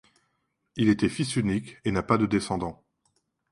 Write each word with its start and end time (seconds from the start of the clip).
Il 0.77 0.89
était 0.89 1.09
fils 1.09 1.35
unique 1.35 1.77
et 1.85 1.91
n'a 1.91 2.01
pas 2.01 2.17
de 2.17 2.25
descendants. 2.25 2.83